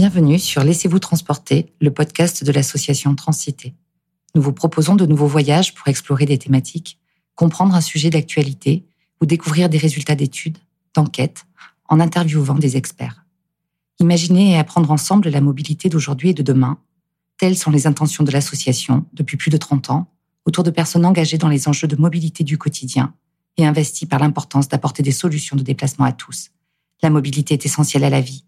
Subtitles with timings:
[0.00, 3.74] Bienvenue sur Laissez-vous transporter, le podcast de l'association Transcité.
[4.34, 6.98] Nous vous proposons de nouveaux voyages pour explorer des thématiques,
[7.34, 8.86] comprendre un sujet d'actualité
[9.20, 10.56] ou découvrir des résultats d'études,
[10.94, 11.44] d'enquêtes,
[11.86, 13.26] en interviewant des experts.
[13.98, 16.78] Imaginez et apprendre ensemble la mobilité d'aujourd'hui et de demain.
[17.36, 20.10] Telles sont les intentions de l'association depuis plus de 30 ans,
[20.46, 23.12] autour de personnes engagées dans les enjeux de mobilité du quotidien
[23.58, 26.52] et investies par l'importance d'apporter des solutions de déplacement à tous.
[27.02, 28.44] La mobilité est essentielle à la vie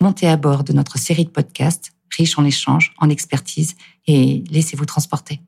[0.00, 3.74] montez à bord de notre série de podcasts riche en échanges, en expertise
[4.06, 5.40] et laissez-vous transporter.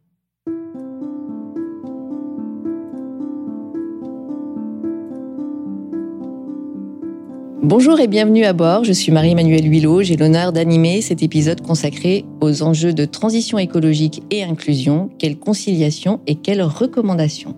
[7.62, 12.24] Bonjour et bienvenue à bord, je suis Marie-Emmanuelle Huilot, j'ai l'honneur d'animer cet épisode consacré
[12.40, 17.56] aux enjeux de transition écologique et inclusion, quelle conciliation et quelles recommandations.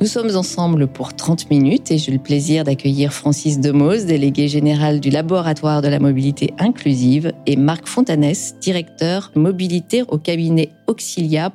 [0.00, 5.00] Nous sommes ensemble pour 30 minutes et j'ai le plaisir d'accueillir Francis Demoz, délégué général
[5.00, 11.52] du Laboratoire de la mobilité inclusive, et Marc Fontanès, directeur mobilité au cabinet Auxilia.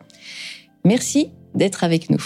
[0.83, 2.22] Merci d'être avec nous.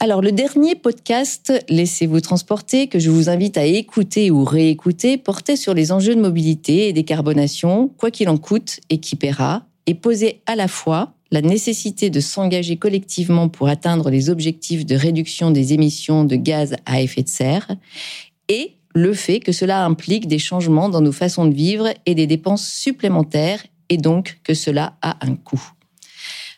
[0.00, 5.54] Alors, le dernier podcast, Laissez-vous transporter, que je vous invite à écouter ou réécouter, portait
[5.54, 9.94] sur les enjeux de mobilité et décarbonation, quoi qu'il en coûte et qui paiera, et
[9.94, 15.50] posait à la fois la nécessité de s'engager collectivement pour atteindre les objectifs de réduction
[15.50, 17.68] des émissions de gaz à effet de serre
[18.48, 22.26] et le fait que cela implique des changements dans nos façons de vivre et des
[22.26, 25.62] dépenses supplémentaires et donc que cela a un coût.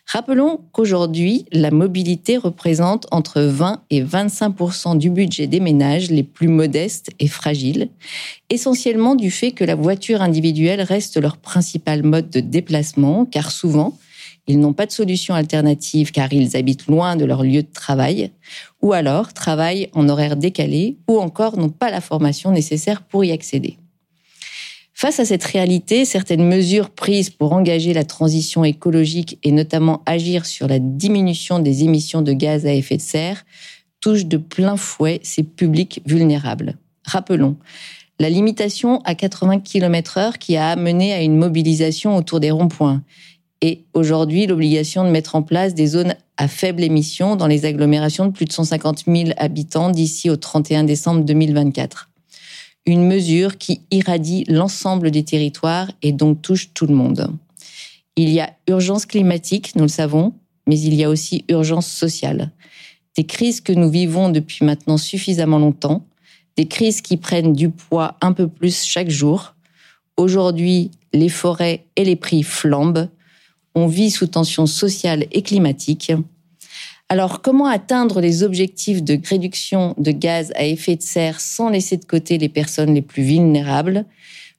[0.05, 6.49] Rappelons qu'aujourd'hui, la mobilité représente entre 20 et 25% du budget des ménages les plus
[6.49, 7.89] modestes et fragiles,
[8.49, 13.97] essentiellement du fait que la voiture individuelle reste leur principal mode de déplacement, car souvent,
[14.47, 18.31] ils n'ont pas de solution alternative car ils habitent loin de leur lieu de travail,
[18.81, 23.31] ou alors travaillent en horaire décalé, ou encore n'ont pas la formation nécessaire pour y
[23.31, 23.77] accéder.
[24.93, 30.45] Face à cette réalité, certaines mesures prises pour engager la transition écologique et notamment agir
[30.45, 33.43] sur la diminution des émissions de gaz à effet de serre
[34.01, 36.77] touchent de plein fouet ces publics vulnérables.
[37.05, 37.57] Rappelons,
[38.19, 43.01] la limitation à 80 km heure qui a amené à une mobilisation autour des ronds-points
[43.63, 48.25] et aujourd'hui l'obligation de mettre en place des zones à faible émission dans les agglomérations
[48.25, 52.09] de plus de 150 000 habitants d'ici au 31 décembre 2024.
[52.85, 57.29] Une mesure qui irradie l'ensemble des territoires et donc touche tout le monde.
[58.17, 60.33] Il y a urgence climatique, nous le savons,
[60.67, 62.51] mais il y a aussi urgence sociale.
[63.15, 66.05] Des crises que nous vivons depuis maintenant suffisamment longtemps,
[66.57, 69.55] des crises qui prennent du poids un peu plus chaque jour.
[70.17, 73.07] Aujourd'hui, les forêts et les prix flambent
[73.75, 76.11] on vit sous tension sociale et climatique.
[77.09, 81.97] Alors, comment atteindre les objectifs de réduction de gaz à effet de serre sans laisser
[81.97, 84.05] de côté les personnes les plus vulnérables?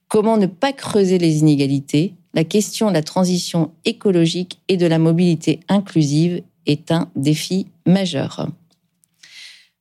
[0.07, 2.13] Comment ne pas creuser les inégalités?
[2.33, 8.49] La question de la transition écologique et de la mobilité inclusive est un défi majeur.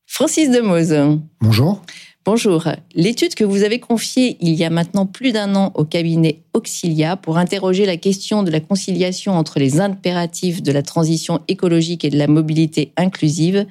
[0.07, 0.95] Francis Demoz.
[1.41, 1.83] Bonjour.
[2.27, 2.67] Bonjour.
[2.95, 7.17] L'étude que vous avez confiée il y a maintenant plus d'un an au cabinet Auxilia
[7.17, 12.09] pour interroger la question de la conciliation entre les impératifs de la transition écologique et
[12.09, 13.67] de la mobilité inclusive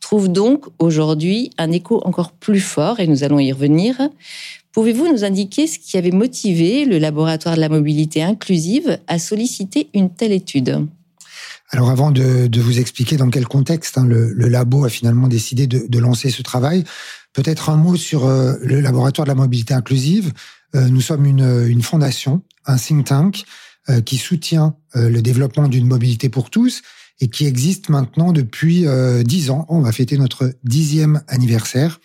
[0.00, 4.00] trouve donc aujourd'hui un écho encore plus fort et nous allons y revenir.
[4.72, 9.90] Pouvez-vous nous indiquer ce qui avait motivé le laboratoire de la mobilité inclusive à solliciter
[9.92, 10.86] une telle étude?
[11.72, 15.98] Alors avant de, vous expliquer dans quel contexte hein, le, labo a finalement décidé de
[15.98, 16.82] lancer ce travail,
[17.32, 20.32] Peut-être un mot sur euh, le laboratoire de la mobilité inclusive.
[20.74, 23.44] Euh, nous sommes une, une fondation, un think tank
[23.88, 26.82] euh, qui soutient le développement d'une mobilité pour tous
[27.20, 28.86] et qui existe maintenant depuis
[29.24, 29.66] dix ans.
[29.68, 32.00] On va fêter notre dixième anniversaire.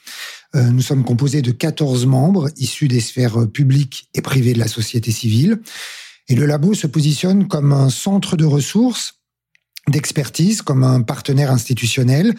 [0.53, 5.11] Nous sommes composés de 14 membres issus des sphères publiques et privées de la société
[5.11, 5.61] civile.
[6.27, 9.15] Et le labo se positionne comme un centre de ressources,
[9.87, 12.35] d'expertise, comme un partenaire institutionnel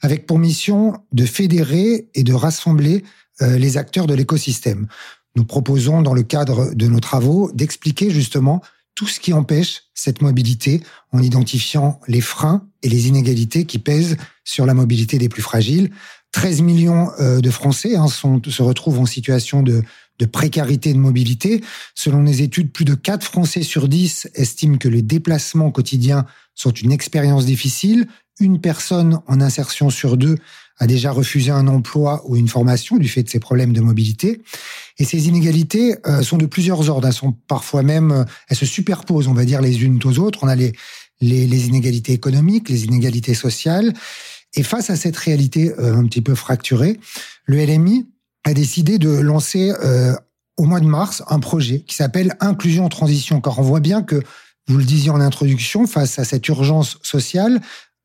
[0.00, 3.04] avec pour mission de fédérer et de rassembler
[3.42, 4.86] euh, les acteurs de l'écosystème.
[5.36, 8.62] Nous proposons, dans le cadre de nos travaux, d'expliquer justement
[8.94, 10.82] tout ce qui empêche cette mobilité
[11.12, 15.90] en identifiant les freins et les inégalités qui pèsent sur la mobilité des plus fragiles.
[16.32, 19.82] 13 millions euh, de Français hein, se retrouvent en situation de,
[20.18, 21.62] de précarité de mobilité.
[21.94, 26.26] Selon les études, plus de 4 Français sur 10 estiment que les déplacements quotidiens
[26.58, 28.08] sont une expérience difficile,
[28.40, 30.36] une personne en insertion sur deux
[30.78, 34.42] a déjà refusé un emploi ou une formation du fait de ses problèmes de mobilité.
[34.98, 37.08] Et ces inégalités euh, sont de plusieurs ordres.
[37.08, 40.40] Elles sont parfois même, euh, elles se superposent, on va dire, les unes aux autres.
[40.42, 40.72] On a les,
[41.20, 43.92] les, inégalités économiques, les inégalités sociales.
[44.54, 47.00] Et face à cette réalité euh, un petit peu fracturée,
[47.44, 48.06] le LMI
[48.44, 49.72] a décidé de lancer
[50.56, 53.40] au mois de mars un projet qui s'appelle Inclusion Transition.
[53.40, 54.22] Car on voit bien que,
[54.68, 57.60] vous le disiez en introduction, face à cette urgence sociale,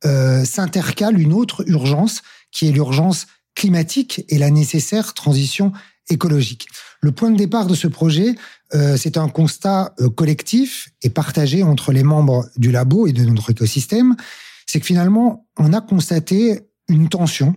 [0.06, 2.22] euh, s'intercale une autre urgence
[2.52, 5.72] qui est l'urgence climatique et la nécessaire transition
[6.10, 6.68] écologique.
[7.02, 8.36] Le point de départ de ce projet,
[8.74, 13.24] euh, c'est un constat euh, collectif et partagé entre les membres du labo et de
[13.24, 14.16] notre écosystème.
[14.66, 17.56] C'est que finalement, on a constaté une tension,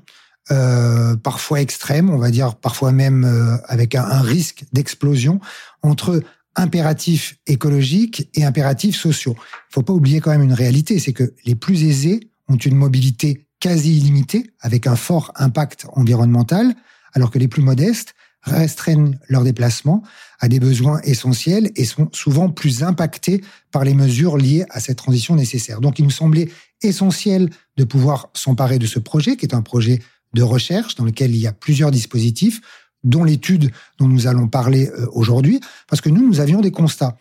[0.52, 5.40] euh, parfois extrême, on va dire parfois même euh, avec un, un risque d'explosion,
[5.82, 6.22] entre
[6.56, 9.36] impératifs écologiques et impératifs sociaux.
[9.38, 12.76] Il faut pas oublier quand même une réalité, c'est que les plus aisés ont une
[12.76, 16.74] mobilité quasi illimitée, avec un fort impact environnemental,
[17.14, 20.02] alors que les plus modestes restreignent leurs déplacements
[20.38, 23.42] à des besoins essentiels et sont souvent plus impactés
[23.72, 25.80] par les mesures liées à cette transition nécessaire.
[25.80, 26.48] Donc il nous semblait
[26.82, 30.00] essentiel de pouvoir s'emparer de ce projet, qui est un projet
[30.34, 32.60] de recherche dans lequel il y a plusieurs dispositifs,
[33.06, 37.16] dont l'étude dont nous allons parler euh, aujourd'hui, parce que nous, nous avions des constats.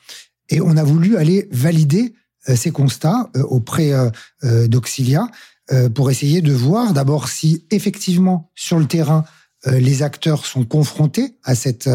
[0.49, 2.13] Et on a voulu aller valider
[2.49, 3.93] euh, ces constats euh, auprès
[4.43, 5.27] d'Auxilia
[5.95, 9.25] pour essayer de voir d'abord si effectivement sur le terrain
[9.65, 11.89] les acteurs sont confrontés à cette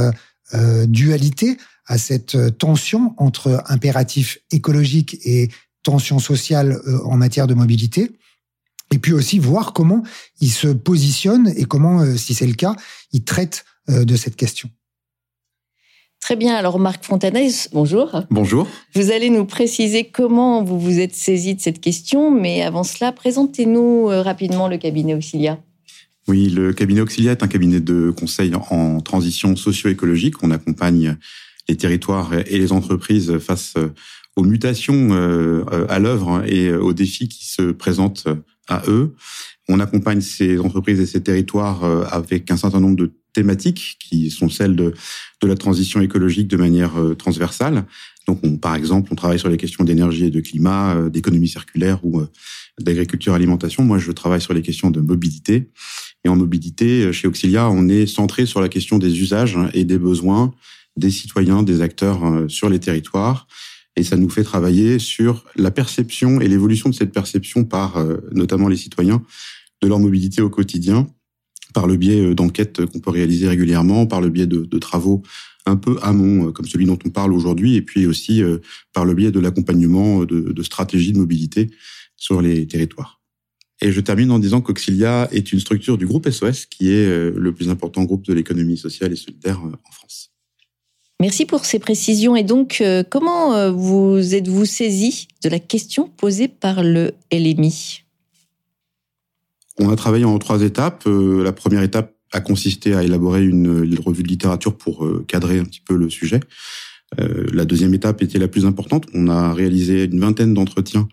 [0.89, 5.51] dualité, à cette tension entre impératif écologique et
[5.85, 8.11] tension sociale en matière de mobilité.
[8.93, 10.03] Et puis aussi voir comment
[10.41, 12.75] ils se positionnent et comment, si c'est le cas,
[13.13, 14.69] ils traitent de cette question.
[16.21, 16.55] Très bien.
[16.55, 18.23] Alors, Marc Fontanès, bonjour.
[18.31, 18.69] Bonjour.
[18.95, 23.11] Vous allez nous préciser comment vous vous êtes saisi de cette question, mais avant cela,
[23.11, 25.59] présentez-nous rapidement le cabinet Auxilia.
[26.29, 30.43] Oui, le cabinet Auxilia est un cabinet de conseil en transition socio-écologique.
[30.43, 31.17] On accompagne
[31.69, 33.75] les territoires et les entreprises face
[34.37, 38.29] aux mutations euh, à l'œuvre et aux défis qui se présentent
[38.69, 39.15] à eux.
[39.69, 44.31] On accompagne ces entreprises et ces territoires euh, avec un certain nombre de thématiques qui
[44.31, 44.95] sont celles de,
[45.43, 47.85] de la transition écologique de manière euh, transversale.
[48.27, 52.05] Donc, on, par exemple, on travaille sur les questions d'énergie et de climat, d'économie circulaire
[52.05, 52.23] ou
[52.79, 53.83] d'agriculture alimentation.
[53.83, 55.71] Moi, je travaille sur les questions de mobilité.
[56.25, 59.99] Et en mobilité, chez Auxilia, on est centré sur la question des usages et des
[59.99, 60.53] besoins
[60.97, 63.47] des citoyens, des acteurs euh, sur les territoires.
[63.97, 68.19] Et ça nous fait travailler sur la perception et l'évolution de cette perception par euh,
[68.33, 69.23] notamment les citoyens
[69.83, 71.09] de leur mobilité au quotidien,
[71.73, 75.23] par le biais euh, d'enquêtes qu'on peut réaliser régulièrement, par le biais de, travaux
[75.67, 78.43] un peu amont, comme celui dont on parle aujourd'hui, et puis aussi
[78.95, 81.71] par le biais de l'accompagnement de, de stratégies de mobilité
[82.17, 83.21] sur les territoires.
[83.83, 87.33] Et je termine en disant qu'Auxilia est une structure du groupe SOS, qui est euh,
[87.35, 90.31] le plus important groupe de l'économie sociale et solidaire euh, en France.
[91.19, 92.37] Merci pour ces précisions.
[92.37, 98.05] Et donc, euh, comment vous êtes-vous saisi de la question posée par le LMI
[99.81, 101.05] On a travaillé en trois étapes.
[101.07, 105.81] La première étape a consisté à élaborer une revue de littérature pour cadrer un petit
[105.81, 106.41] peu le sujet.
[107.19, 109.07] La deuxième étape était la plus importante.
[109.15, 111.09] On a réalisé une vingtaine d'entretiens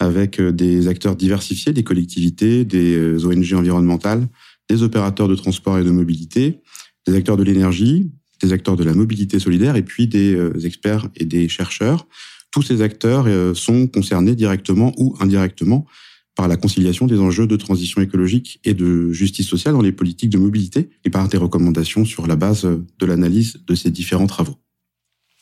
[0.00, 4.26] avec euh, des acteurs diversifiés, des collectivités, des euh, ONG environnementales,
[4.68, 6.60] des opérateurs de transport et de mobilité,
[7.06, 8.10] des acteurs de l'énergie,
[8.42, 12.06] des acteurs de la mobilité solidaire et puis des euh, experts et des chercheurs.
[12.50, 13.26] Tous ces acteurs
[13.56, 15.86] sont concernés directement ou indirectement
[16.34, 20.30] par la conciliation des enjeux de transition écologique et de justice sociale dans les politiques
[20.30, 24.56] de mobilité et par des recommandations sur la base de l'analyse de ces différents travaux.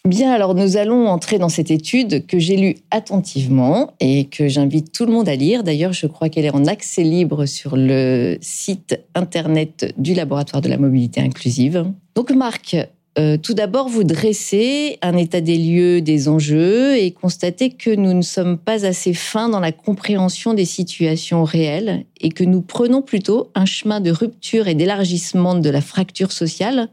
[0.07, 4.91] Bien, alors nous allons entrer dans cette étude que j'ai lue attentivement et que j'invite
[4.91, 5.63] tout le monde à lire.
[5.63, 10.69] D'ailleurs, je crois qu'elle est en accès libre sur le site internet du laboratoire de
[10.69, 11.85] la mobilité inclusive.
[12.17, 12.77] Donc Marc,
[13.19, 18.15] euh, tout d'abord, vous dressez un état des lieux des enjeux et constatez que nous
[18.15, 23.03] ne sommes pas assez fins dans la compréhension des situations réelles et que nous prenons
[23.03, 26.89] plutôt un chemin de rupture et d'élargissement de la fracture sociale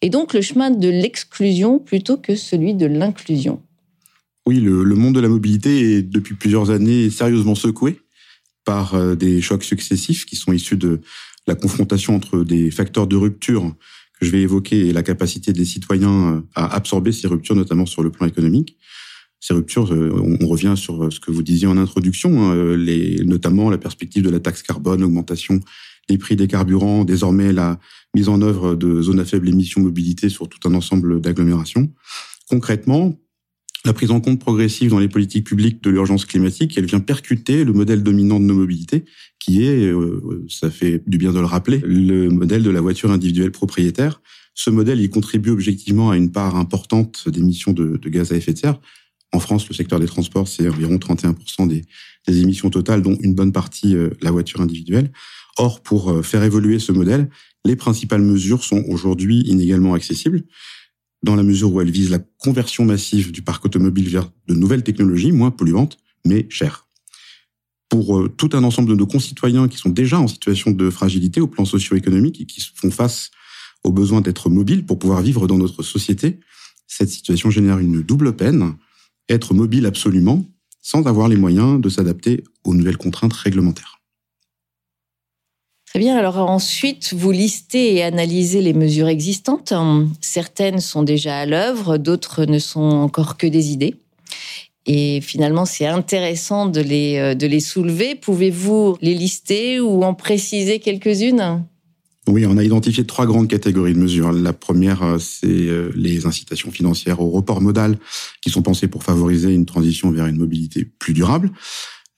[0.00, 3.60] et donc le chemin de l'exclusion plutôt que celui de l'inclusion.
[4.46, 8.00] Oui, le, monde de la mobilité est depuis plusieurs années sérieusement secoué
[8.64, 11.02] par euh, des chocs successifs qui sont issus de
[11.46, 13.74] la confrontation entre des facteurs de rupture
[14.24, 18.10] je vais évoquer la capacité des citoyens euh, à absorber ces ruptures, notamment sur le
[18.10, 18.78] plan économique.
[19.40, 22.76] Ces ruptures, euh, on revient sur ce que vous disiez en introduction, hein,
[23.24, 25.60] notamment la perspective de la taxe carbone, l'augmentation
[26.08, 27.78] des prix des carburants, désormais la
[28.14, 31.90] mise en œuvre de zones à faible émission mobilité sur tout un ensemble d'agglomérations.
[32.48, 33.18] Concrètement,
[33.84, 37.64] la prise en compte progressive dans les politiques publiques de l'urgence climatique, elle vient percuter
[37.64, 39.04] le modèle dominant de nos mobilités,
[39.42, 43.10] qui est, euh, ça fait du bien de le rappeler, le modèle de la voiture
[43.10, 44.22] individuelle propriétaire.
[44.54, 48.58] Ce modèle, il contribue objectivement à une part importante d'émissions de, gaz à effet de
[48.58, 48.80] serre.
[49.32, 51.82] En France, le secteur des transports, c'est environ 31% des,
[52.28, 55.10] émissions totales, dont une bonne partie euh, la voiture individuelle.
[55.58, 57.28] Or, pour euh, faire évoluer ce modèle,
[57.64, 60.44] les principales mesures sont aujourd'hui inégalement accessibles.
[61.24, 64.84] dans la mesure où elle vise la conversion massive du parc automobile vers de nouvelles
[64.84, 66.86] technologies moins polluantes, mais chères.
[67.92, 71.42] Pour euh, tout un ensemble de nos concitoyens qui sont déjà en situation de fragilité
[71.42, 73.30] au plan socio-économique et qui font face
[73.84, 76.40] au besoin d'être mobiles pour pouvoir vivre dans notre société,
[76.86, 78.76] cette situation génère une double peine,
[79.28, 80.42] être mobile absolument,
[80.80, 83.98] sans avoir les moyens de s'adapter aux nouvelles contraintes réglementaires.
[85.84, 86.16] Très bien.
[86.16, 89.74] Alors ensuite, vous listez et analysez les mesures existantes.
[90.22, 94.01] Certaines sont déjà à l'œuvre, d'autres ne sont encore que des idées.
[94.86, 98.14] Et finalement, c'est intéressant de les, euh, de les soulever.
[98.14, 101.64] Pouvez-vous les lister ou en préciser quelques-unes?
[102.28, 104.32] Oui, on a identifié trois grandes catégories de mesures.
[104.32, 107.98] La première, euh, c'est euh, les incitations financières au report modal
[108.40, 111.50] qui sont pensées pour favoriser une transition vers une mobilité plus durable.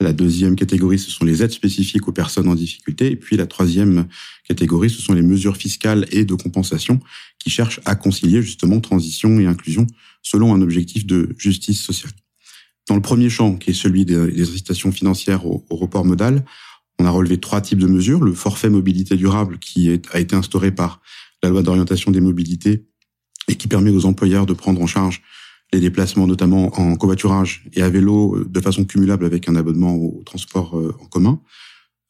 [0.01, 3.13] La deuxième catégorie, ce sont les aides spécifiques aux personnes en difficulté.
[3.13, 4.07] Et puis la troisième
[4.47, 7.01] catégorie, ce sont les mesures fiscales et de compensation
[7.39, 9.87] qui cherchent à concilier justement transition et inclusion
[10.23, 12.13] selon un objectif de justice sociale.
[12.89, 16.45] Dans le premier champ, qui est celui des incitations financières au, report modal,
[16.99, 18.23] on a relevé trois types de mesures.
[18.23, 21.01] Le forfait mobilité durable qui a été instauré par
[21.43, 22.87] la loi d'orientation des mobilités
[23.49, 25.23] et qui permet aux employeurs de prendre en charge
[25.73, 29.95] les déplacements, notamment en covoiturage et à vélo, euh, de façon cumulable avec un abonnement
[29.95, 31.41] au transport euh, en commun.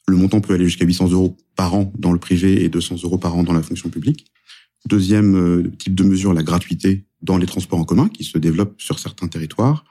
[0.06, 3.16] Le montant peut aller jusqu'à 800 euros par an dans le privé et 200 euros
[3.16, 4.26] par an dans la fonction publique.
[4.86, 8.74] Deuxième euh, type de mesure, la gratuité dans les transports en commun qui se développe
[8.80, 9.86] sur certains territoires.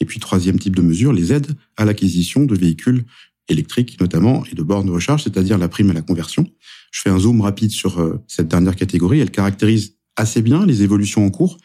[0.00, 3.04] Et puis troisième type de mesure, les aides à l'acquisition de véhicules
[3.48, 6.46] électriques notamment et de bornes de recharge, c'est-à-dire la prime à la conversion.
[6.90, 9.20] Je fais un zoom rapide sur cette dernière catégorie.
[9.20, 11.58] Elle caractérise assez bien les évolutions en cours.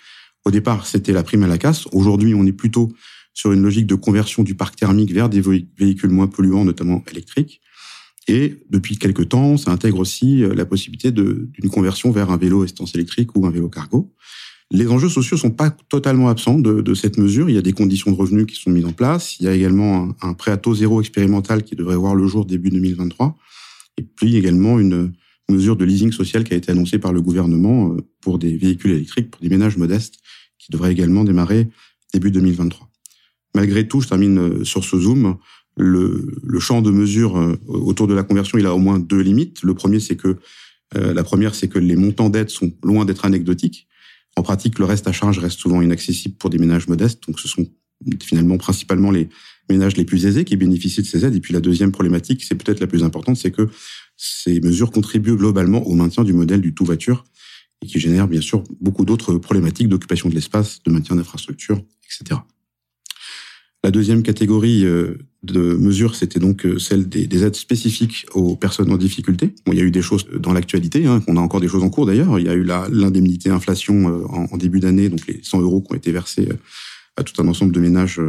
[0.46, 1.88] Au départ, c'était la prime à la casse.
[1.92, 2.92] Aujourd'hui, on est plutôt
[3.34, 7.62] sur une logique de conversion du parc thermique vers des véhicules moins polluants, notamment électriques.
[8.28, 12.64] Et depuis quelques temps, ça intègre aussi euh, la possibilité d'une conversion vers un vélo
[12.64, 14.14] essence électrique ou un vélo cargo.
[14.74, 17.50] Les enjeux sociaux sont pas totalement absents de, de, cette mesure.
[17.50, 19.38] Il y a des conditions de revenus qui sont mises en place.
[19.40, 22.26] Il y a également un, un prêt à taux zéro expérimental qui devrait voir le
[22.26, 23.38] jour début 2023.
[23.98, 25.12] Et puis également une
[25.52, 28.92] mesure de leasing social qui a été annoncée par le gouvernement euh, pour des véhicules
[28.92, 30.16] électriques, pour des ménages modestes,
[30.58, 31.68] qui devrait également démarrer
[32.14, 32.90] début 2023.
[33.56, 35.38] Malgré tout, je termine euh, sur ce zoom,
[35.78, 39.22] le, le champ de mesure euh, autour de la conversion, il a au moins deux
[39.22, 39.64] limites.
[39.64, 40.38] Le premier, c'est que
[40.94, 43.88] la première, c'est que les montants d'aide sont loin d'être anecdotiques.
[44.38, 47.28] En pratique, le reste à charge reste souvent inaccessible pour des ménages modestes.
[47.28, 47.68] Donc, ce sont
[48.24, 49.30] finalement principalement les
[49.70, 51.36] ménages les plus aisés qui bénéficient de ces aides.
[51.36, 53.70] Et puis, la deuxième problématique, c'est peut-être la plus importante, c'est que
[54.18, 57.24] ces mesures contribuent globalement au maintien du modèle du tout voiture
[57.82, 62.40] et qui génèrent bien sûr beaucoup d'autres problématiques d'occupation de l'espace, de maintien d'infrastructures, etc.
[63.84, 68.92] La deuxième catégorie euh, de mesures, c'était donc euh, celle des, aides spécifiques aux personnes
[68.92, 69.54] en difficulté.
[69.66, 71.84] Bon, il y a eu des choses dans l'actualité, hein, on a encore des choses
[71.84, 72.38] en cours d'ailleurs.
[72.40, 75.94] Il y a eu l'indemnité inflation euh, en, début d'année, donc les 100 euros qui
[75.94, 76.50] ont été versés
[77.18, 78.22] à tout un ensemble de ménages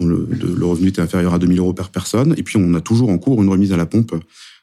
[0.00, 2.34] dont le, le revenu était inférieur à 2000 euros par personne.
[2.38, 4.14] Et puis on a toujours en cours une remise à la pompe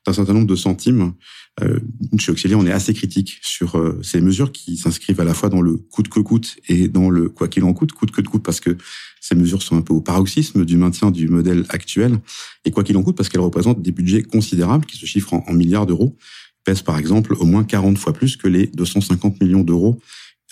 [0.06, 1.14] d'un certain nombre de centimes.
[1.62, 1.80] Euh,
[2.20, 5.50] chez Auxiliaire, on est assez critique sur euh, ces mesures qui s'inscrivent à la fois
[5.50, 8.44] dans le coûte que coûte et dans le quoi qu'il en coûte, coûte que coûte,
[8.44, 8.78] parce que
[9.22, 12.20] ces mesures sont un peu au paroxysme du maintien du modèle actuel,
[12.66, 15.54] et quoi qu'il en coûte, parce qu'elles représentent des budgets considérables qui se chiffrent en,
[15.54, 16.18] milliards d'euros,
[16.66, 20.00] pèsent par exemple au moins 40 fois plus que les 250 millions d'euros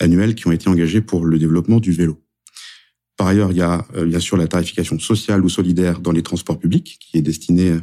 [0.00, 2.20] annuels qui ont été engagés pour le développement du vélo.
[3.16, 6.22] Par ailleurs, il y a euh, bien sûr la tarification sociale ou solidaire dans les
[6.22, 7.76] transports publics, qui est destinée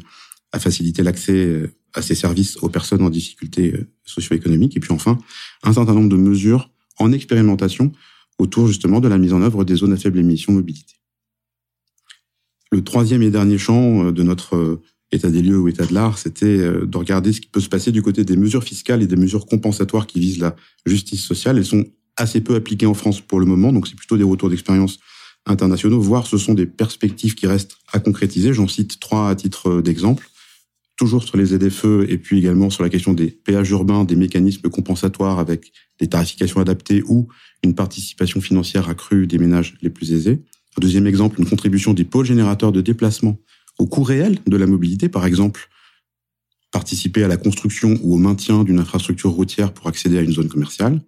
[0.51, 4.75] à faciliter l'accès euh, à ces services aux personnes en difficulté euh, socio-économique.
[4.77, 5.17] Et puis enfin,
[5.63, 7.91] un certain nombre de mesures en expérimentation
[8.37, 10.95] autour justement de la mise en œuvre des zones à faible émission mobilité.
[12.71, 14.81] Le troisième et dernier champ euh, de notre
[15.11, 17.91] état des lieux ou état de l'art, c'était de regarder ce qui peut se passer
[17.91, 20.55] du côté des mesures fiscales et des mesures compensatoires qui visent la
[20.85, 21.57] justice sociale.
[21.57, 21.83] Elles sont
[22.15, 24.99] assez peu appliquées en France pour le moment, donc c'est plutôt des retours d'expérience
[25.45, 28.53] internationaux, voire ce sont des perspectives qui restent à concrétiser.
[28.53, 30.31] J'en cite trois à titre d'exemple
[31.01, 34.69] toujours sur les ZFE et puis également sur la question des péages urbains, des mécanismes
[34.69, 37.27] compensatoires avec des tarifications adaptées ou
[37.63, 40.43] une participation financière accrue des ménages les plus aisés.
[40.77, 43.39] Deuxième exemple, une contribution des pôles générateurs de déplacement
[43.79, 45.69] au coût réel de la mobilité, par exemple
[46.69, 50.49] participer à la construction ou au maintien d'une infrastructure routière pour accéder à une zone
[50.49, 51.01] commerciale.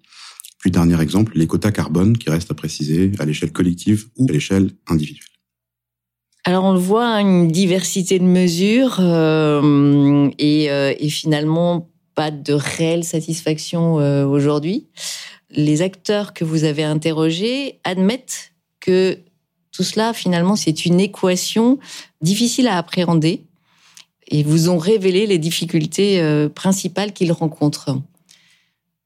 [0.58, 4.32] Puis dernier exemple, les quotas carbone qui restent à préciser à l'échelle collective ou à
[4.32, 5.33] l'échelle individuelle.
[6.46, 12.52] Alors on le voit, une diversité de mesures euh, et, euh, et, finalement pas de
[12.52, 14.88] réelle satisfaction euh, aujourd'hui.
[15.52, 19.20] Les acteurs que vous avez interrogés admettent que
[19.72, 21.80] tout cela finalement c'est une équation
[22.22, 23.46] difficile à appréhender
[24.28, 26.22] et vous ont révélé les difficultés
[26.56, 28.02] principales qu'ils rencontrent.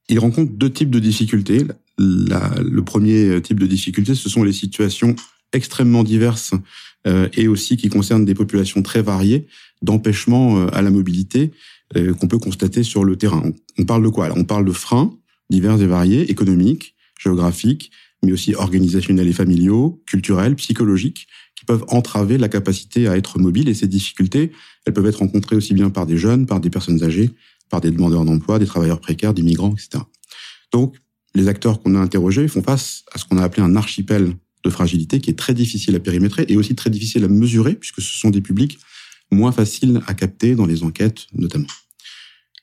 [0.08, 1.64] Ils rencontrent deux types de difficultés.
[1.98, 5.14] le premier type de difficulté, ce sont les situations
[5.52, 6.52] extrêmement diverses
[7.06, 9.46] euh, et aussi qui concernent des populations très variées
[9.82, 11.52] d'empêchement euh, à la mobilité
[11.96, 13.42] euh, qu'on peut constater sur le terrain.
[13.78, 15.14] On, parle de quoi On parle de freins
[15.48, 17.90] divers et variés, économiques, géographiques,
[18.22, 23.68] mais aussi organisationnels et familiaux, culturels, psychologiques, qui peuvent entraver la capacité à être mobile.
[23.68, 24.52] Et ces difficultés,
[24.84, 27.30] elles peuvent être rencontrées aussi bien par des jeunes, par des personnes âgées,
[27.70, 30.04] par des demandeurs d'emploi, des travailleurs précaires, des migrants, etc.
[30.72, 30.96] Donc,
[31.34, 34.34] les acteurs qu'on a interrogés font face à ce qu'on a appelé un archipel
[34.64, 38.00] de fragilité qui est très difficile à périmétrer et aussi très difficile à mesurer puisque
[38.00, 38.78] ce sont des publics
[39.30, 41.68] moins faciles à capter dans les enquêtes notamment.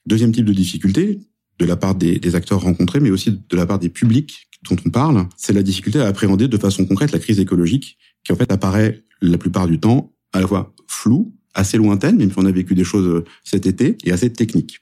[0.05, 1.19] Deuxième type de difficulté,
[1.59, 4.89] de la part des, acteurs rencontrés, mais aussi de la part des publics dont on
[4.89, 8.51] parle, c'est la difficulté à appréhender de façon concrète la crise écologique qui en fait
[8.51, 12.51] apparaît la plupart du temps à la fois floue, assez lointaine, même si on a
[12.51, 14.81] vécu des choses cet été, et assez technique.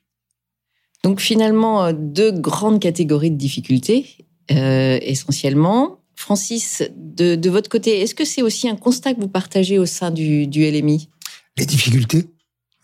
[1.04, 4.18] Donc finalement, euh, deux grandes catégories de difficultés,
[4.52, 6.03] euh, essentiellement.
[6.16, 10.12] Francis, de, votre côté, est-ce que c'est aussi un constat que vous partagez au sein
[10.12, 11.10] du, LMI
[11.58, 12.30] Les difficultés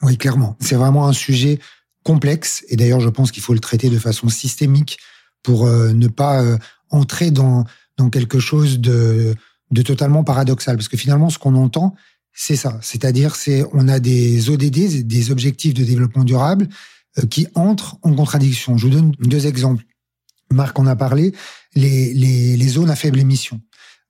[0.01, 0.57] Oui, clairement.
[0.59, 1.59] C'est vraiment un sujet
[2.03, 4.97] complexe, et d'ailleurs je pense qu'il faut le traiter de façon systémique
[5.43, 6.43] pour euh, ne pas
[6.89, 7.65] entrer dans,
[8.11, 9.35] quelque chose de,
[9.71, 10.75] de totalement paradoxal.
[10.75, 11.95] Parce que finalement, ce qu'on entend,
[12.33, 12.79] c'est ça.
[12.81, 16.69] C'est-à-dire, c'est on a des ODD, des objectifs de développement durable,
[17.17, 18.77] euh, qui entrent en contradiction.
[18.77, 19.83] Je vous donne deux exemples.
[20.51, 21.33] Marc en a parlé,
[21.75, 23.61] les, les, les zones à faible émission.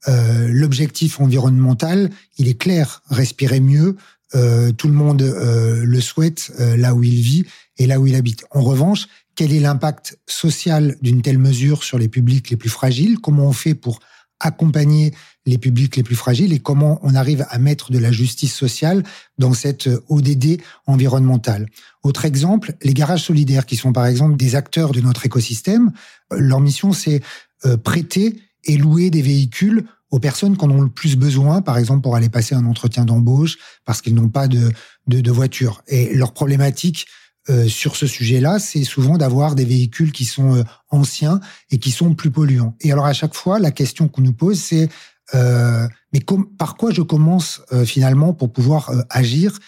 [0.08, 3.98] Euh, L'objectif environnemental, il est clair, respirer mieux,
[4.36, 7.46] euh, tout le monde euh, le souhaite euh, là où il vit
[7.78, 8.46] et là où il habite.
[8.52, 13.20] En revanche, quel est l'impact social d'une telle mesure sur les publics les plus fragiles?
[13.20, 14.00] Comment on fait pour
[14.40, 15.14] accompagner
[15.46, 19.04] les publics les plus fragiles et comment on arrive à mettre de la justice sociale
[19.38, 21.68] dans cette ODD environnementale.
[22.04, 25.92] Autre exemple, les garages solidaires qui sont par exemple des acteurs de notre écosystème.
[26.32, 27.22] Leur mission, c'est
[27.66, 31.78] euh, prêter et louer des véhicules aux personnes qui en ont le plus besoin, par
[31.78, 34.72] exemple pour aller passer un entretien d'embauche parce qu'ils n'ont pas de,
[35.08, 35.84] de, de voiture.
[35.88, 37.06] Et leur problématique,
[37.50, 41.40] euh, sur ce sujet-là, c'est souvent d'avoir des véhicules qui sont euh, anciens
[41.72, 42.76] et qui sont plus polluants.
[42.82, 44.90] Et alors à chaque fois, la question qu'on nous pose, c'est
[45.36, 46.22] euh, mais
[46.58, 49.60] par quoi je commence finalement pour pouvoir agir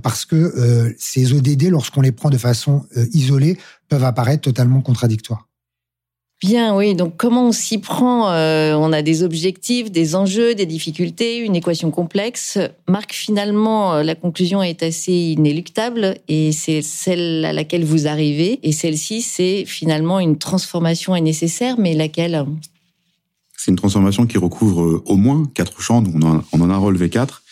[0.00, 5.47] Parce que ces ODD, lorsqu'on les prend de façon isolée, peuvent apparaître totalement contradictoires.
[6.40, 6.94] Bien, oui.
[6.94, 11.56] Donc, comment on s'y prend euh, On a des objectifs, des enjeux, des difficultés, une
[11.56, 12.58] équation complexe.
[12.86, 18.60] Marc, finalement, euh, la conclusion est assez inéluctable et c'est celle à laquelle vous arrivez.
[18.62, 22.46] Et celle-ci, c'est finalement une transformation est nécessaire, mais laquelle?
[23.56, 26.04] C'est une transformation qui recouvre euh, au moins quatre champs.
[26.14, 27.42] On en, on en a relevé quatre.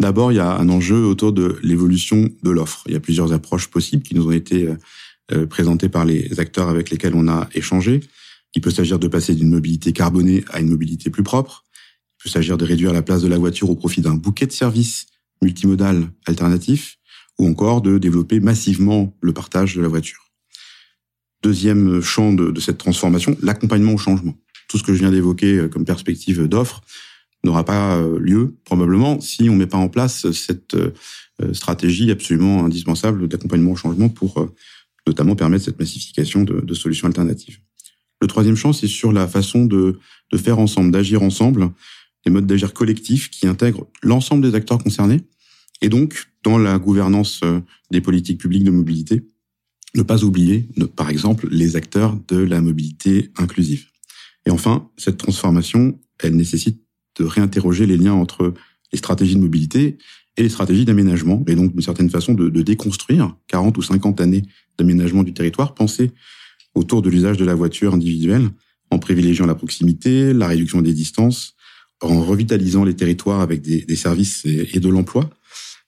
[0.00, 2.82] D'abord, il y a un enjeu autour de l'évolution de l'offre.
[2.86, 4.68] Il y a plusieurs approches possibles qui nous ont été
[5.48, 8.00] présentées par les acteurs avec lesquels on a échangé.
[8.54, 11.64] Il peut s'agir de passer d'une mobilité carbonée à une mobilité plus propre.
[12.18, 14.52] Il peut s'agir de réduire la place de la voiture au profit d'un bouquet de
[14.52, 15.06] services
[15.40, 16.98] multimodal alternatifs
[17.38, 20.30] ou encore de développer massivement le partage de la voiture.
[21.42, 24.34] Deuxième champ de, cette transformation, l'accompagnement au changement.
[24.68, 26.82] Tout ce que je viens d'évoquer euh, comme perspective d'offre
[27.42, 30.92] n'aura pas euh, lieu probablement si on ne met pas en place cette euh,
[31.52, 34.48] stratégie absolument indispensable d'accompagnement au changement pour
[35.08, 37.58] notamment permettre cette massification de solutions alternatives.
[38.22, 39.98] Le troisième champ, c'est sur la façon de,
[40.36, 41.72] faire ensemble, d'agir ensemble,
[42.24, 45.22] des modes d'agir collectifs qui intègrent l'ensemble des acteurs concernés,
[45.80, 47.58] et donc dans la gouvernance euh,
[47.90, 49.26] des politiques publiques de mobilité,
[49.96, 53.88] ne pas oublier, par exemple, les acteurs de la mobilité inclusive.
[54.46, 56.80] Et enfin, cette transformation, elle nécessite
[57.18, 58.54] de réinterroger les liens entre
[58.92, 59.98] les stratégies de mobilité
[60.36, 64.20] et les stratégies d'aménagement, et donc d'une certaine façon de, de, déconstruire 40 ou 50
[64.20, 64.42] années
[64.78, 66.12] d'aménagement du territoire, penser
[66.74, 68.48] autour de l'usage de la voiture individuelle,
[68.90, 71.54] en privilégiant la proximité, la réduction des distances,
[72.02, 75.30] en revitalisant les territoires avec des, services et, de l'emploi,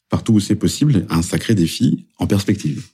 [0.09, 2.87] partout où c'est possible, un sacré défi en perspective.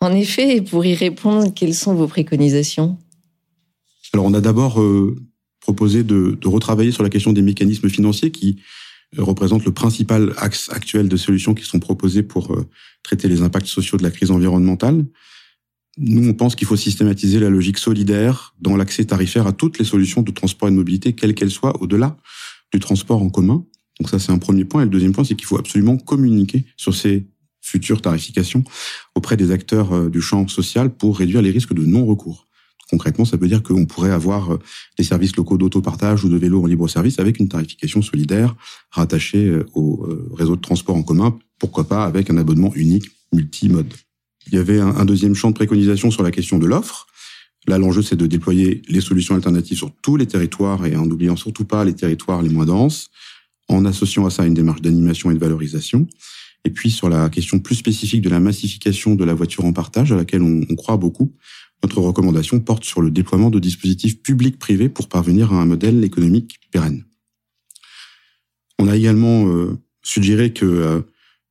[0.00, 2.98] En effet, pour y répondre, quelles sont vos préconisations?
[4.12, 5.16] Alors, on a d'abord euh,
[5.60, 8.58] proposé de, de, retravailler sur la question des mécanismes financiers qui
[9.18, 12.66] euh, représentent le principal axe actuel de solutions qui sont proposées pour euh,
[13.02, 15.04] traiter les impacts sociaux de la crise environnementale.
[16.00, 19.84] Nous, on pense qu'il faut systématiser la logique solidaire dans l'accès tarifaire à toutes les
[19.84, 22.16] solutions de transport et de mobilité, quelles qu'elles soient, au-delà
[22.72, 23.64] du transport en commun.
[23.98, 24.82] Donc ça, c'est un premier point.
[24.82, 27.26] Et le deuxième point, c'est qu'il faut absolument communiquer sur ces
[27.60, 28.62] futures tarifications
[29.16, 32.46] auprès des acteurs euh, du champ social pour réduire les risques de non-recours.
[32.90, 34.58] Concrètement, ça veut dire qu'on pourrait avoir euh,
[34.96, 38.54] des services locaux d'autopartage ou de vélo en libre service avec une tarification solidaire
[38.92, 43.92] rattachée euh, au réseau de transport en commun, pourquoi pas avec un abonnement unique multimode.
[44.50, 47.06] Il y avait un, deuxième champ de préconisation sur la question de l'offre.
[47.66, 51.36] Là, l'enjeu, c'est de déployer les solutions alternatives sur tous les territoires et en n'oubliant
[51.36, 53.10] surtout pas les territoires les moins denses,
[53.68, 56.06] en associant à ça une démarche d'animation et de valorisation.
[56.64, 60.12] Et puis, sur la question plus spécifique de la massification de la voiture en partage,
[60.12, 61.34] à laquelle on, on croit beaucoup,
[61.82, 66.58] notre recommandation porte sur le déploiement de dispositifs publics-privés pour parvenir à un modèle économique
[66.72, 67.04] pérenne.
[68.78, 71.00] On a également euh, suggéré que euh,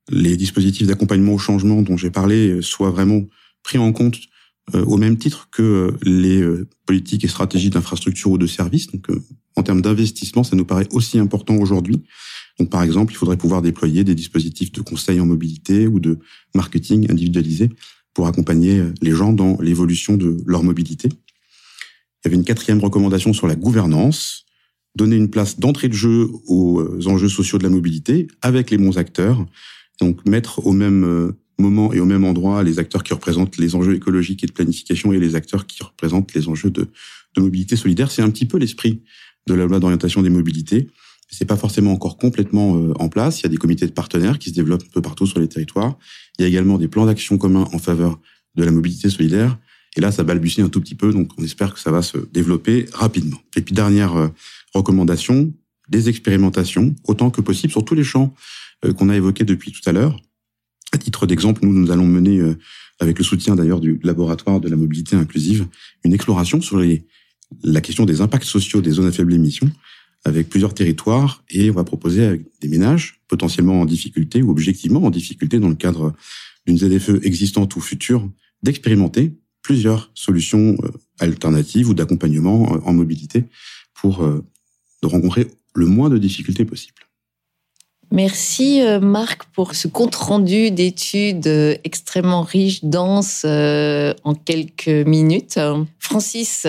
[0.09, 3.23] les dispositifs d'accompagnement au changement dont j'ai parlé soient vraiment
[3.63, 4.17] pris en compte
[4.75, 8.87] euh, au même titre que euh, les euh, politiques et stratégies d'infrastructure ou de services.
[8.87, 9.07] Donc,
[9.55, 12.03] en termes d'investissement, ça nous paraît aussi important aujourd'hui.
[12.59, 16.19] Donc, par exemple, il faudrait pouvoir déployer des dispositifs de conseil en mobilité ou de
[16.53, 17.69] marketing individualisé
[18.13, 21.07] pour accompagner les gens dans l'évolution de leur mobilité.
[21.07, 24.45] Il y avait une quatrième recommandation sur la gouvernance,
[24.95, 28.97] donner une place d'entrée de jeu aux enjeux sociaux de la mobilité avec les bons
[28.97, 29.45] acteurs,
[29.99, 33.95] donc mettre au même moment et au même endroit les acteurs qui représentent les enjeux
[33.95, 36.87] écologiques et de planification et les acteurs qui représentent les enjeux de,
[37.37, 38.09] mobilité solidaire.
[38.09, 39.03] C'est un petit peu l'esprit
[39.45, 40.87] de la loi d'orientation des mobilités.
[41.29, 43.41] C'est pas forcément encore complètement euh, en place.
[43.41, 45.47] Il y a des comités de partenaires qui se développent un peu partout sur les
[45.47, 45.99] territoires.
[46.39, 48.19] Il y a également des plans d'action communs en faveur
[48.55, 49.59] de la mobilité solidaire.
[49.95, 52.17] Et là, ça balbutie un tout petit peu, donc on espère que ça va se
[52.33, 53.37] développer rapidement.
[53.55, 54.29] Et puis dernière euh,
[54.73, 55.53] recommandation,
[55.89, 58.57] des expérimentations autant que possible sur tous les champs euh,
[58.97, 60.19] qu'on a évoqués depuis tout à l'heure.
[60.91, 62.57] À titre d'exemple, nous, nous allons mener, euh,
[62.99, 65.67] avec le soutien d'ailleurs du laboratoire de la mobilité inclusive,
[66.03, 66.81] une exploration sur
[67.63, 69.69] la question des impacts sociaux des zones à faible émission
[70.25, 75.03] avec plusieurs territoires et on va proposer à des ménages potentiellement en difficulté ou objectivement
[75.03, 76.13] en difficulté dans le cadre
[76.65, 78.27] d'une ZFE existante ou future
[78.63, 83.43] d'expérimenter plusieurs solutions euh, alternatives ou d'accompagnement euh, en mobilité
[83.93, 84.23] pour
[85.01, 87.06] rencontrer le moins de difficultés possible.
[88.11, 95.59] Merci euh, Marc pour ce compte-rendu d'études euh, extrêmement riche, dense, euh, en quelques minutes.
[95.99, 96.65] Francis,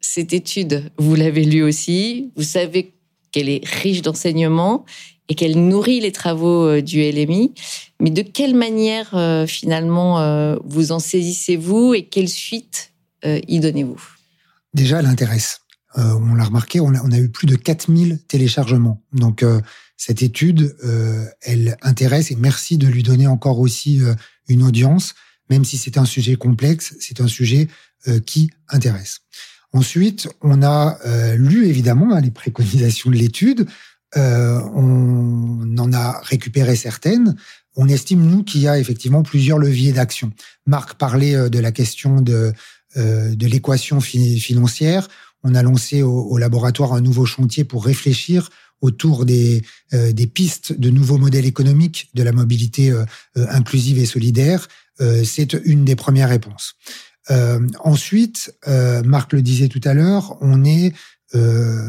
[0.00, 2.30] cette étude, vous l'avez lue aussi.
[2.36, 2.94] Vous savez
[3.32, 4.84] qu'elle est riche d'enseignements
[5.28, 7.52] et qu'elle nourrit les travaux du LMI.
[8.00, 9.10] Mais de quelle manière,
[9.46, 12.92] finalement, vous en saisissez-vous et quelle suite
[13.24, 14.00] y donnez-vous?
[14.72, 15.60] Déjà, elle intéresse.
[15.96, 19.02] on l'a remarqué, on a, eu plus de 4000 téléchargements.
[19.12, 19.44] Donc,
[19.98, 24.14] cette étude, euh, elle intéresse et merci de lui donner encore aussi euh,
[24.48, 25.14] une audience,
[25.50, 27.66] même si c'est un sujet complexe, c'est un sujet
[28.06, 29.18] euh, qui intéresse.
[29.72, 30.96] Ensuite, on a
[31.36, 33.66] lu évidemment hein, les préconisations de l'étude,
[34.16, 37.36] on en a récupéré certaines.
[37.76, 40.32] On estime, nous, qu'il y a effectivement plusieurs leviers d'action.
[40.66, 42.54] Marc parlait de la question de,
[42.96, 45.06] de l'équation financière.
[45.44, 48.48] On a lancé au laboratoire un nouveau chantier pour réfléchir
[48.80, 49.62] autour des,
[49.92, 53.04] euh, des pistes de nouveaux modèles économiques de la mobilité euh,
[53.36, 54.68] euh, inclusive et solidaire,
[55.24, 56.74] c'est une des premières réponses.
[57.84, 58.52] ensuite,
[59.04, 60.92] Marc le disait tout à l'heure, on est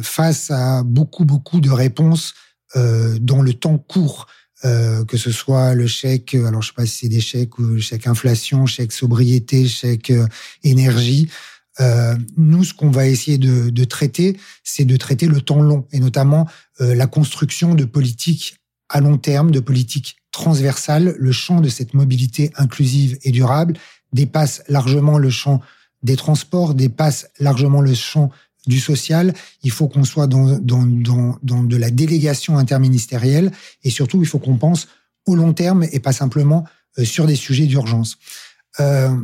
[0.03, 2.35] face à beaucoup, beaucoup de réponses
[2.75, 4.27] dans le temps court.
[4.61, 8.05] que ce soit le chèque, alors je sais pas si c'est des chèques ou chèque
[8.05, 10.13] inflation, chèque sobriété, chèque
[10.63, 11.31] énergie.
[11.81, 15.85] Euh, nous, ce qu'on va essayer de, de traiter, c'est de traiter le temps long
[15.91, 16.47] et notamment
[16.81, 18.57] euh, la construction de politiques
[18.89, 21.15] à long terme, de politiques transversales.
[21.17, 23.75] Le champ de cette mobilité inclusive et durable
[24.11, 25.61] dépasse largement le champ
[26.03, 28.31] des transports, dépasse largement le champ
[28.67, 29.33] du social.
[29.63, 33.51] Il faut qu'on soit dans, dans, dans, dans de la délégation interministérielle
[33.83, 34.87] et surtout, il faut qu'on pense
[35.25, 36.65] au long terme et pas simplement
[36.97, 38.17] euh, sur des sujets d'urgence.
[38.79, 39.15] Euh,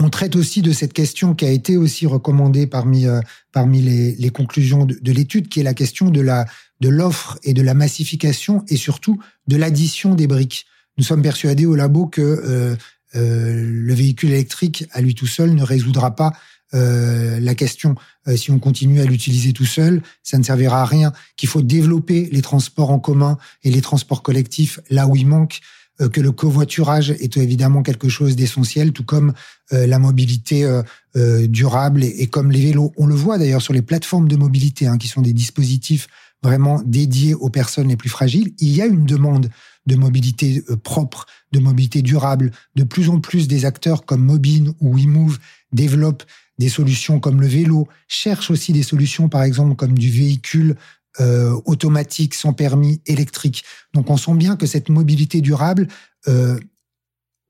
[0.00, 3.20] on traite aussi de cette question qui a été aussi recommandée parmi euh,
[3.52, 6.46] parmi les, les conclusions de, de l'étude, qui est la question de la
[6.80, 10.66] de l'offre et de la massification et surtout de l'addition des briques.
[10.98, 12.76] Nous sommes persuadés au labo que euh,
[13.14, 16.32] euh, le véhicule électrique à lui tout seul ne résoudra pas
[16.74, 17.94] euh, la question.
[18.26, 21.12] Euh, si on continue à l'utiliser tout seul, ça ne servira à rien.
[21.36, 25.60] Qu'il faut développer les transports en commun et les transports collectifs là où il manque.
[26.00, 29.32] Euh, que le covoiturage est évidemment quelque chose d'essentiel, tout comme
[29.72, 32.92] euh, la mobilité euh, durable et, comme les vélos.
[32.96, 36.08] On le voit d'ailleurs sur les plateformes de mobilité, hein, qui sont des dispositifs
[36.42, 38.52] vraiment dédiés aux personnes les plus fragiles.
[38.58, 39.48] Il y a une demande
[39.86, 42.50] de mobilité propre, de mobilité durable.
[42.74, 45.38] De plus en plus des acteurs comme Mobine ou WeMove
[45.72, 46.24] développent
[46.58, 50.76] des solutions comme le vélo, cherchent aussi des solutions, par exemple, comme du véhicule
[51.20, 53.64] euh, automatique, sans permis, électrique.
[53.94, 55.88] Donc on sent bien que cette mobilité durable
[56.28, 56.58] euh,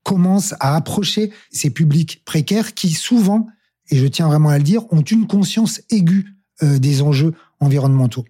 [0.03, 3.47] commence à approcher ces publics précaires qui souvent,
[3.89, 8.25] et je tiens vraiment à le dire, ont une conscience aiguë euh, des enjeux environnementaux.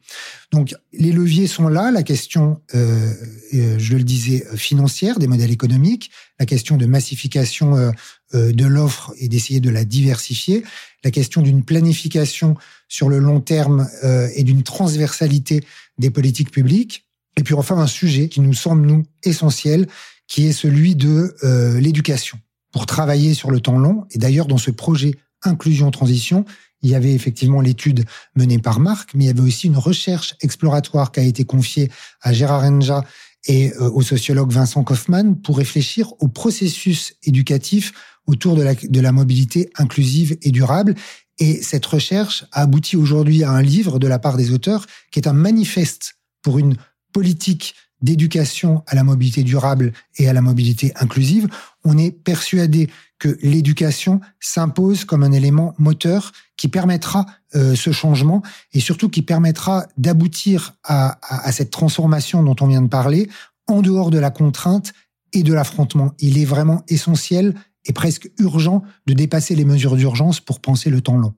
[0.52, 3.14] Donc les leviers sont là, la question, euh,
[3.54, 7.92] euh je le disais, financière des modèles économiques, la question de massification euh,
[8.34, 10.64] euh, de l'offre et d'essayer de la diversifier,
[11.04, 12.56] la question d'une planification
[12.88, 13.88] sur le long terme
[14.36, 15.64] et d'une transversalité
[15.98, 19.88] des politiques publiques, et puis enfin un sujet qui nous semble nous essentiel,
[20.28, 21.36] qui est celui de
[21.80, 22.40] l'éducation
[22.72, 24.06] pour travailler sur le temps long.
[24.12, 26.46] Et d'ailleurs dans ce projet inclusion transition,
[26.82, 30.36] il y avait effectivement l'étude menée par Marc, mais il y avait aussi une recherche
[30.42, 33.04] exploratoire qui a été confiée à Gérard Enja
[33.48, 37.94] et euh, au sociologue Vincent Kaufmann pour réfléchir au processus éducatif
[38.26, 40.96] autour de la, de la mobilité inclusive et durable.
[41.40, 45.20] Et cette recherche a abouti aujourd'hui à un livre de la part des auteurs qui
[45.20, 46.78] est un manifeste pour une
[47.14, 51.48] politique d'éducation à la mobilité durable et à la mobilité inclusive.
[51.84, 58.44] On est persuadé que l'éducation s'impose comme un élément moteur qui permettra euh, ce changement
[58.74, 63.30] et surtout qui permettra d'aboutir à, à, cette transformation dont on vient de parler
[63.68, 64.94] en dehors de la contrainte
[65.34, 66.14] et de l'affrontement.
[66.20, 67.56] Il est vraiment essentiel
[67.86, 71.34] et presque urgent de dépasser les mesures d'urgence pour penser le temps long.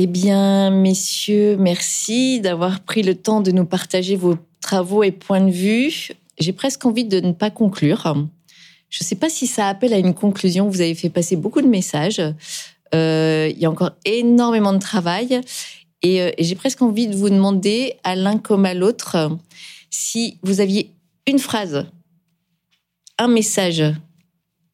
[0.00, 5.40] Eh bien, messieurs, merci d'avoir pris le temps de nous partager vos travaux et points
[5.40, 6.08] de vue.
[6.38, 8.14] J'ai presque envie de ne pas conclure.
[8.88, 10.68] Je ne sais pas si ça appelle à une conclusion.
[10.68, 12.22] Vous avez fait passer beaucoup de messages.
[12.94, 15.40] Euh, il y a encore énormément de travail.
[16.02, 19.36] Et, euh, et j'ai presque envie de vous demander, à l'un comme à l'autre,
[19.90, 20.92] si vous aviez
[21.26, 21.86] une phrase,
[23.18, 23.82] un message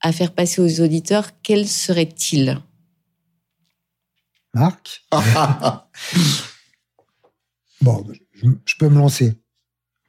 [0.00, 2.60] à faire passer aux auditeurs, quel serait-il?
[4.52, 5.04] Marc?
[7.80, 8.02] Bon,
[8.64, 9.34] je peux me lancer.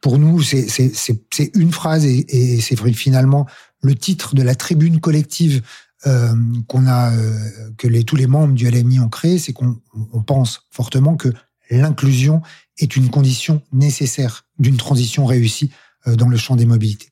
[0.06, 3.48] Pour nous, c'est une phrase et, et c'est finalement
[3.82, 5.63] le titre de la tribune collective
[6.06, 6.32] euh,
[6.68, 7.36] qu'on a, euh,
[7.76, 9.82] que les, tous les membres du LMI ont créé, c'est qu'on
[10.28, 11.30] pense fortement que
[11.72, 12.44] l'inclusion
[12.78, 15.72] est une condition nécessaire d'une transition réussie
[16.06, 17.10] euh, dans le champ des mobilités.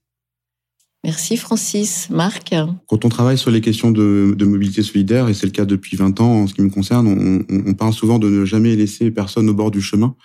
[1.04, 2.12] Merci Francis.
[2.12, 2.54] Marc
[2.88, 5.98] Quand on travaille sur les questions de, de mobilité solidaire, et c'est le cas depuis
[5.98, 9.10] 20 ans en ce qui me concerne, on, on, parle souvent de ne jamais laisser
[9.10, 10.16] personne au bord du chemin.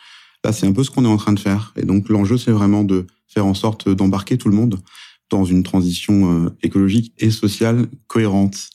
[0.53, 1.73] C'est un peu ce qu'on est en train de faire.
[1.77, 4.79] Et donc l'enjeu, c'est vraiment de faire en sorte d'embarquer tout le monde
[5.31, 8.71] dans une transition euh, écologique et sociale cohérente.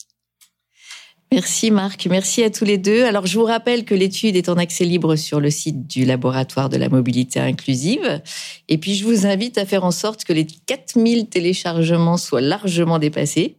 [1.32, 3.04] Merci Marc, merci à tous les deux.
[3.04, 6.68] Alors je vous rappelle que l'étude est en accès libre sur le site du laboratoire
[6.68, 8.22] de la mobilité inclusive.
[8.68, 13.00] Et puis je vous invite à faire en sorte que les 4000 téléchargements soient largement
[13.00, 13.56] dépassés.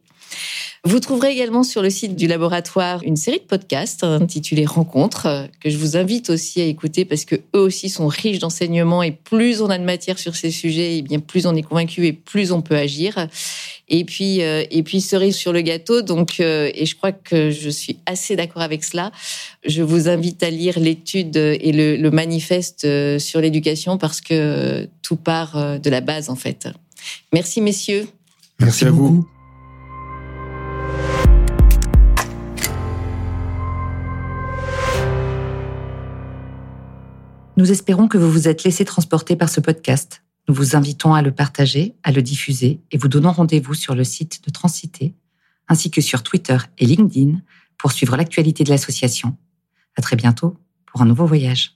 [0.84, 5.70] Vous trouverez également sur le site du laboratoire une série de podcasts intitulés Rencontres que
[5.70, 9.62] je vous invite aussi à écouter parce que eux aussi sont riches d'enseignements et plus
[9.62, 12.52] on a de matière sur ces sujets, et bien plus on est convaincu et plus
[12.52, 13.28] on peut agir.
[13.88, 16.02] Et puis euh, et puis cerise sur le gâteau.
[16.02, 19.12] Donc euh, et je crois que je suis assez d'accord avec cela.
[19.66, 24.88] Je vous invite à lire l'étude et le, le manifeste euh, sur l'éducation parce que
[25.02, 26.68] tout part de la base en fait.
[27.34, 28.08] Merci messieurs.
[28.60, 29.28] Merci, à vous.
[37.58, 40.24] Nous espérons que vous vous êtes laissé transporter par ce podcast.
[40.50, 44.04] Nous vous invitons à le partager, à le diffuser et vous donnons rendez-vous sur le
[44.04, 45.16] site de Transcité
[45.68, 47.40] ainsi que sur Twitter et LinkedIn
[47.78, 49.38] pour suivre l'actualité de l'association.
[49.96, 51.75] À très bientôt pour un nouveau voyage.